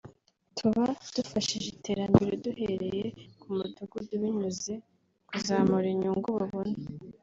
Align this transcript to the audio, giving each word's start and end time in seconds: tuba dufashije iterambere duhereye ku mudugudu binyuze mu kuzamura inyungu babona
tuba 0.57 0.83
dufashije 1.15 1.67
iterambere 1.75 2.31
duhereye 2.43 3.05
ku 3.39 3.47
mudugudu 3.55 4.11
binyuze 4.21 4.73
mu 4.81 4.83
kuzamura 5.29 5.87
inyungu 5.93 6.27
babona 6.37 6.77